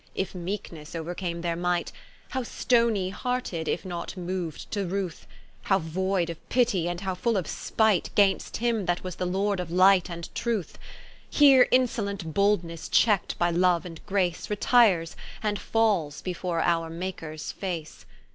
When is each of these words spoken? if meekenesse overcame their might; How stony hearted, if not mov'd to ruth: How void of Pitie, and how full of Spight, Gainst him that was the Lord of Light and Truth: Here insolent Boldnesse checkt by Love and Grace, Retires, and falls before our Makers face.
if 0.15 0.33
meekenesse 0.33 0.95
overcame 0.95 1.41
their 1.41 1.55
might; 1.55 1.91
How 2.29 2.41
stony 2.41 3.11
hearted, 3.11 3.67
if 3.67 3.85
not 3.85 4.17
mov'd 4.17 4.71
to 4.71 4.87
ruth: 4.87 5.27
How 5.65 5.77
void 5.77 6.31
of 6.31 6.39
Pitie, 6.49 6.87
and 6.89 7.01
how 7.01 7.13
full 7.13 7.37
of 7.37 7.45
Spight, 7.45 8.09
Gainst 8.15 8.57
him 8.57 8.87
that 8.87 9.03
was 9.03 9.17
the 9.17 9.27
Lord 9.27 9.59
of 9.59 9.69
Light 9.69 10.09
and 10.09 10.33
Truth: 10.33 10.79
Here 11.29 11.67
insolent 11.69 12.33
Boldnesse 12.33 12.89
checkt 12.89 13.37
by 13.37 13.51
Love 13.51 13.85
and 13.85 14.03
Grace, 14.07 14.49
Retires, 14.49 15.15
and 15.43 15.59
falls 15.59 16.23
before 16.23 16.61
our 16.61 16.89
Makers 16.89 17.51
face. 17.51 18.07